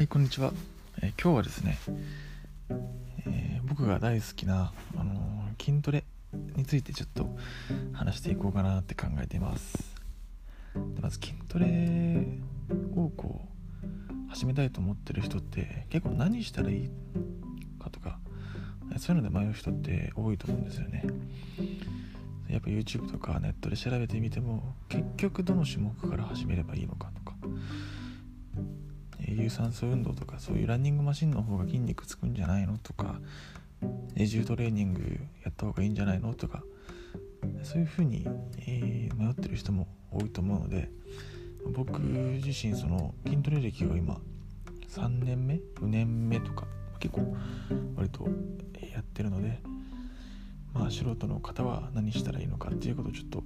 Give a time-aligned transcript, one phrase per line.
[0.00, 0.54] はいこんにちは、
[1.02, 1.76] え今日はですね、
[3.26, 6.04] えー僕が大好きな、あのー筋トレ
[6.56, 7.28] についてちょっと
[7.92, 9.94] 話していこうかなって考えています。
[10.74, 12.26] でまず筋トレ
[12.96, 13.42] をこ
[13.82, 16.90] う始めたいと思ってる人って結構何したらいい
[17.78, 18.18] かとか
[18.96, 21.04] そういうので迷う人って多いと思うんですよね。
[22.48, 27.36] やっぱ YouTube とかネットで調べてみても結局どの種目から始めればいいのかとか
[29.42, 33.20] 有酸素運動とかそういうランニングマシンの方が筋肉つくんじゃないのとか
[34.14, 35.00] えー重トレーニング
[35.44, 36.62] やった方がいいんじゃないのとか
[37.62, 38.26] そういうふうに、
[38.58, 40.88] えー迷ってる人も多いと思うので
[41.74, 44.18] 僕自身その筋トレ歴が今
[44.88, 46.66] 3年目？4年目とか
[46.98, 47.36] 結構
[47.96, 48.26] 割と
[48.74, 49.60] えーやってるので
[50.72, 53.42] まあ素人の方は何したらいいのかっていうことをちょっと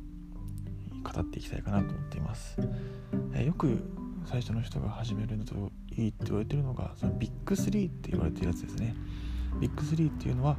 [1.02, 2.56] 語っていきたいかなと思っています、
[3.34, 3.82] えーよく
[4.24, 8.94] 最初の人が始めるのといいって言われてるのがそのビッグ3って言われてるやつですね。
[9.60, 10.56] ビッグ3っていうのは、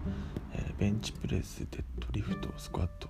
[0.53, 3.09] えーベンチプレスデッドリフトスクワット。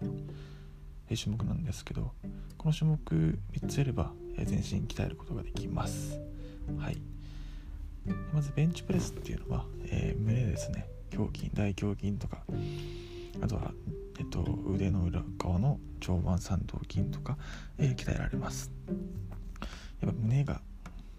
[1.12, 2.14] いう種目なんですけど
[2.58, 6.20] この種目3つやれば、えー全身鍛えることができます。
[6.80, 6.98] はい。
[8.34, 10.88] まずベンチプレスっていうのは、えー胸ですね。
[11.16, 12.44] 胸筋大胸筋とか
[13.42, 13.72] あとは、
[14.20, 17.38] えっと、腕の裏側の上腕三頭筋とか、
[17.78, 18.72] えー鍛えられます。
[20.02, 20.62] やっぱ胸が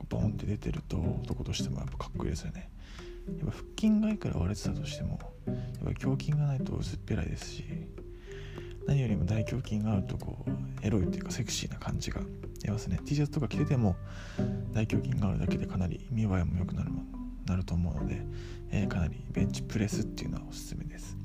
[0.09, 2.71] ボンって出てると男としてもやっぱかっこいいですよね。
[3.39, 7.65] やっぱ腹筋がいくら割れてたとしてもやっぱ胸筋がないと薄っぺらいですし
[8.87, 12.21] 何よりも大胸筋があるとこうエロいっていうかセクシーな感じが
[12.63, 13.01] 出ますね。
[13.05, 13.97] T シャツとか着てても
[14.73, 16.93] 大胸筋があるだけでかなり見栄えも良くなる
[17.47, 18.23] なると思うので、
[18.71, 21.17] えーかなりベンチプレスっていうのはおすすめです、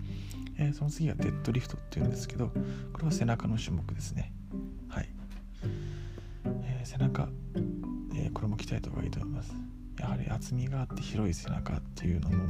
[0.58, 2.48] えーその次はデッドリフトっていうんですけど
[2.94, 4.34] これは背中の種目ですね。
[4.88, 5.10] はい、
[7.02, 7.28] 中、
[8.16, 9.54] えーこれも鍛えた方がいいと思います。
[10.00, 12.46] やはり厚みがあって広い背中っていうのも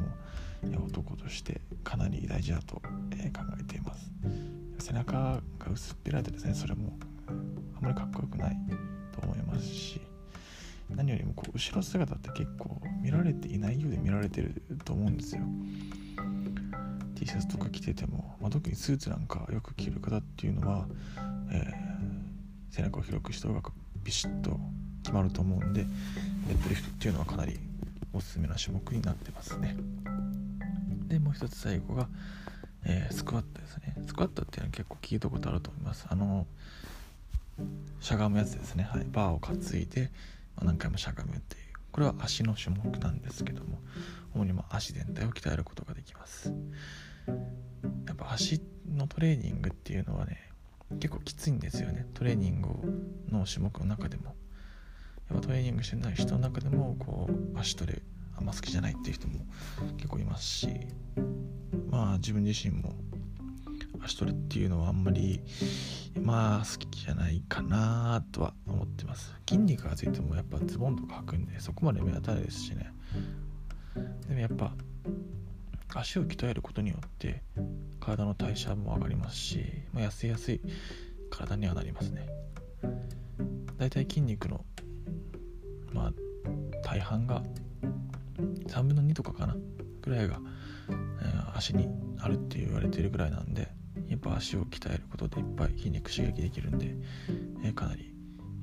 [0.86, 2.82] 男としてかなり大事だと、
[3.18, 4.12] え考えています。
[4.80, 5.14] 背中
[5.60, 6.98] が薄っぺらいとですねそれも
[7.28, 8.58] あまりかっこよくない
[9.12, 10.02] と思いますし
[10.90, 15.42] 何よりもこう後ろ姿って結構見られていないようで見られてると思うんですよ。
[17.16, 20.88] T シャツとか着てても、まあ、特にスーツなんかよく着る方っていうのは、
[21.52, 21.92] えー
[22.72, 23.62] 背中を広くした方が
[24.04, 24.60] ビシッと
[25.04, 25.86] 決まると思うんで
[26.48, 27.60] デッドリフトっていうのはかなり
[28.14, 29.76] おすすめな種目になってますね。
[31.08, 32.08] でもう一つ最後が、
[32.86, 33.96] えースクワットですね。
[34.06, 36.06] スクワットっていうのは結構聞いたことあると思います。
[36.10, 36.46] あの
[38.00, 40.12] しゃがむやつですね、はい、バーを担いで、
[40.56, 41.62] まあ何回もしゃがむっていう。
[41.92, 43.80] これは足の種目なんですけども
[44.34, 46.54] 主にま足全体を鍛えることができます。
[48.08, 50.51] やっぱ足のトレーニングっていうのはね
[51.00, 52.08] 結構きついんですよね。
[52.14, 52.70] トレーニング
[53.30, 54.36] の種目の中でも。
[55.30, 58.02] やっぱトレーニングしてない人の中でもこう足トレ
[58.36, 59.46] あんま好きじゃないっていう人も
[59.98, 60.68] 結構いますし。
[61.90, 62.94] まあ自分自身も
[64.02, 65.42] 足トレっていうのはあんまり
[66.20, 69.34] まあ好きじゃないかなとは思ってます。
[69.48, 72.94] 筋肉がついてもやっぱズボンとか履くんでそこまで目立たないですしね。
[74.28, 74.74] でもやっぱ
[75.94, 77.44] 足を鍛えることによって
[78.00, 80.62] 体の代謝も上がりますし、まあ、痩せやすい
[81.30, 82.28] 体にはなりますね。
[83.78, 84.64] だいたい筋肉の
[85.94, 86.14] まあ
[86.84, 87.42] 大半が
[88.68, 89.56] 3分の2とかかな
[90.02, 90.40] ぐらいが、
[90.90, 93.68] えー足にあるって言われてるぐらいなんで
[94.08, 96.96] やっぱ足を鍛えることでいっぱい筋肉刺激できるんで、
[97.64, 98.14] えーかなり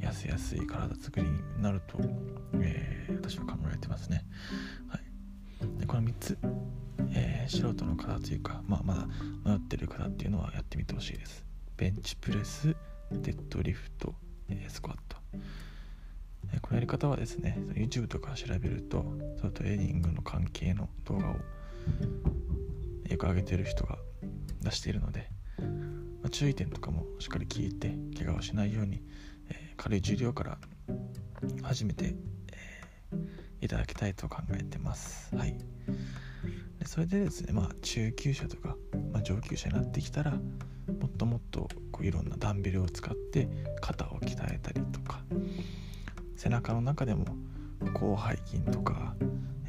[0.01, 1.99] 痩せやすい体作りになると、
[2.61, 4.25] えー私は考えてますね。
[4.89, 5.08] はい。
[5.79, 6.39] でこの3つ
[7.11, 9.07] えー素人の方というか、まあ、まだ
[9.45, 11.45] 迷ってる方っていうのはやってみてほしいです。
[11.77, 12.77] ベンチプレス
[13.11, 14.15] デッドリフト、
[14.51, 15.17] えースクワット、
[16.53, 19.05] えこのやり方はですね YouTube とか調べると
[19.39, 21.37] そのトレーニングの関係の動画を
[23.09, 23.97] よく上げてる人が
[24.61, 29.03] 出しているので、まあ注意点とかもしっかり聞いて怪我をしないように、
[29.49, 30.59] えー軽い重量から
[31.63, 32.17] 始めて、
[33.61, 35.35] いただきたいと考えてます。
[35.35, 35.57] はい。
[36.79, 38.77] でそれでですねまあ中級者とか、
[39.13, 40.39] まあ、上級者になってきたらも
[41.07, 43.49] っともっとこういろんなダンベルを使って
[43.81, 45.23] 肩を鍛えたりとか
[46.37, 47.27] 背中の中でも
[47.95, 49.15] 広背筋とか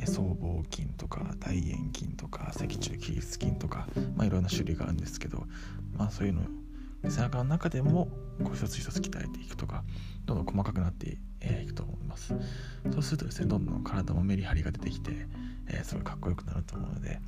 [0.06, 5.46] 僧帽筋とか大円筋とか脊柱起立筋とか、まあ、いろんな種類があるんですけど、
[5.98, 6.44] まあ、そういうのを
[7.04, 8.10] 背中の中でも
[8.44, 9.84] こう一つ一つ鍛えていくとか
[10.26, 11.18] どんどん細かくなって
[11.64, 12.34] いくと思います。
[12.92, 15.28] そうするとですねどんどん体もメリハリが出てきて、
[15.68, 17.20] えーすごいかっこよくなると思うので、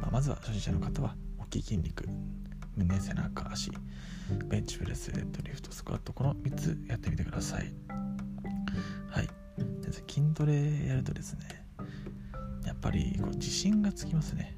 [0.00, 2.08] まあ、まずは初心者の方は大きい筋肉
[2.76, 3.70] 胸背中足
[4.46, 7.72] ベンチプレスデッドリフトスクワットこの3つやってみてください。
[9.10, 9.28] はい。
[9.80, 11.64] でですね筋トレやるとですね
[12.64, 14.56] やっぱりこう自信がつきますね。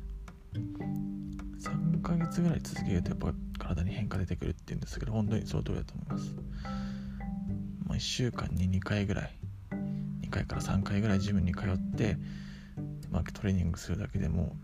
[0.54, 3.32] 3ヶ月ぐらい続けるとやっぱ
[3.62, 6.34] 体に変化出てくるって言うんですけど本当にその通りだと思います、
[7.86, 9.30] まあ、1週間に2回ぐらい
[10.22, 12.16] 2回から3回ぐらいジムに通って、
[13.10, 14.56] まあ、トレーニングするだけでも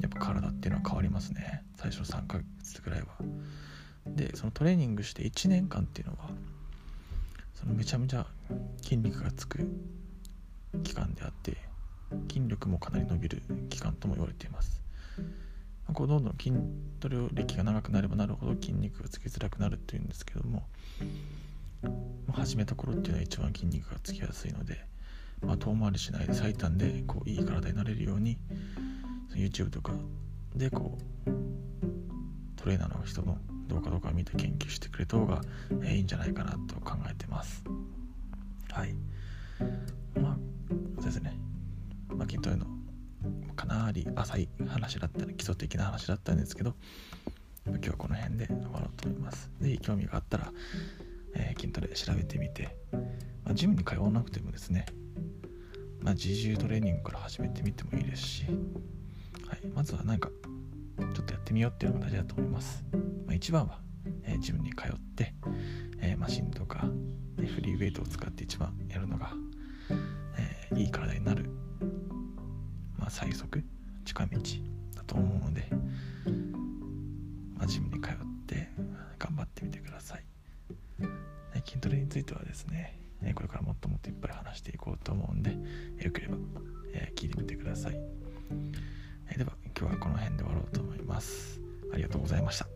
[0.00, 1.62] やっぱ体っていうのは変わりますね。
[1.76, 3.06] 最初3ヶ月ぐらいは。
[4.06, 6.28] でそのトレーニングして1年間っていうのは
[7.54, 8.26] そのめちゃめちゃ
[8.82, 9.66] 筋肉がつく
[10.82, 11.56] 期間であって
[12.28, 14.82] 筋力もかなり伸びる期間とも言われています。
[15.92, 16.52] こうどんどん筋
[17.00, 20.64] トレ歴が長くなればなるほど筋肉がつきづらくなるっていうんですけども
[22.32, 24.84] 始めた頃っていうのは一番筋肉がつきやすいので、
[25.42, 28.38] まあ、遠回りしないで最短でこういい体になれるように
[29.34, 29.92] YouTube とか
[30.56, 31.30] でこう
[32.56, 33.36] トレーナーの人の
[33.68, 35.40] 動画とか見て研究してくれた方が、
[35.84, 37.64] いいんじゃないかなと考えてます。
[38.70, 38.94] はい。
[40.20, 40.36] まあ
[40.96, 41.34] そうですね、
[42.08, 42.66] まあ、筋トレの
[43.54, 46.74] かなり浅い話だったり基礎的な話だったんですけど
[47.66, 49.50] 今日はこの辺で終わろうと思います。
[49.60, 50.52] 是非興味があったら、
[51.34, 52.76] えー、筋トレ調べてみて、
[53.44, 54.86] まあ、ジムに通わなくてもですね
[56.04, 60.28] まあ、自重トレーニングから始めてみてもいいですしはい、まずは何か
[61.14, 63.80] ちょっとやってみようっていうのが大事だと思います、まあ、一番は、
[64.24, 65.32] えー、ジムに通って、
[66.00, 66.86] えー、マシンとか、
[67.36, 69.32] フリーウェイトを使って一番やるのが、
[70.72, 71.50] え、いい体になる、
[73.14, 73.62] 最速
[74.04, 74.38] 近道
[74.96, 75.68] だと思うので、
[77.56, 78.14] まあ、ジムに通っ
[78.44, 78.68] て
[79.20, 80.24] 頑張ってみてください、
[81.64, 82.98] 筋トレについてはですね
[83.36, 85.52] これからもっともっといっぱい話していこうと思うんで
[86.04, 86.38] よければ、
[86.92, 87.92] え聞いてみてください。
[87.92, 91.60] では今日はこの辺で終わろうと思います。
[91.92, 92.73] ありがとうございました。